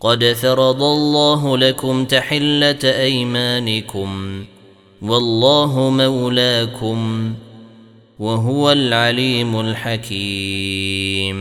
قد 0.00 0.24
فرض 0.24 0.82
الله 0.82 1.58
لكم 1.58 2.04
تحلة 2.04 2.78
أيمانكم 2.84 4.44
والله 5.02 5.90
مولاكم 5.90 7.32
وهو 8.18 8.72
العليم 8.72 9.60
الحكيم. 9.60 11.40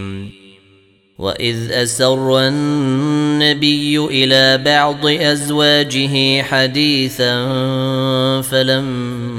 وإذ 1.19 1.71
أسر 1.71 2.47
النبي 2.47 3.97
إلى 3.97 4.57
بعض 4.57 5.05
أزواجه 5.05 6.41
حديثا 6.41 7.45
فلما 8.41 9.38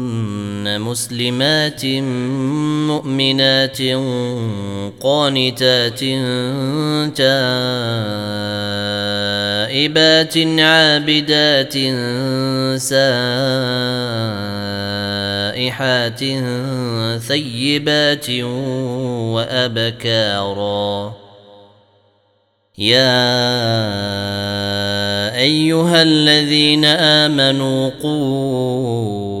مسلمات 0.81 1.85
مؤمنات 2.91 3.81
قانتات 5.01 5.99
تائبات 9.61 10.37
عابدات 10.59 11.73
سائحات 15.61 16.21
ثيبات 17.19 18.29
وأبكارا. 19.33 21.13
يا 22.77 23.21
أيها 25.37 26.01
الذين 26.01 26.85
آمنوا 26.85 27.89
قوا 28.03 29.40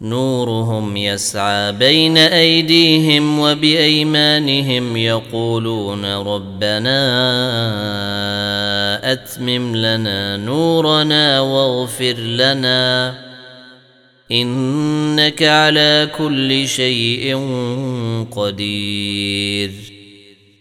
نورهم 0.00 0.96
يسعى 0.96 1.72
بين 1.72 2.16
أيديهم 2.16 3.38
وبأيمانهم 3.38 4.96
يقولون 4.96 6.04
ربنا 6.04 6.98
أتمم 9.12 9.76
لنا 9.76 10.36
نورنا 10.36 11.40
واغفر 11.40 12.14
لنا 12.14 13.14
إنك 14.32 15.42
على 15.42 16.08
كل 16.18 16.68
شيء 16.68 17.36
قدير. 18.30 19.97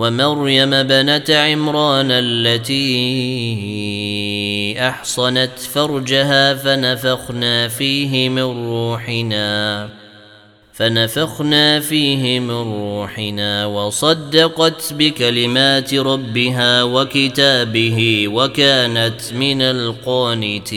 ومريم 0.00 0.70
بنت 0.70 1.30
عمران 1.30 2.10
التي 2.10 2.76
أحصنت 4.78 5.58
فرجها 5.58 6.54
فنفخنا 6.54 7.68
فيه 7.68 8.28
من 8.28 8.42
روحنا 8.42 9.88
فنفخنا 10.72 11.80
فيه 11.80 12.40
من 12.40 12.72
روحنا 12.72 13.66
وصدقت 13.66 14.92
بكلمات 14.92 15.94
ربها 15.94 16.82
وكتابه 16.82 18.28
وكانت 18.28 19.32
من 19.32 19.62
القانتين. 19.62 20.70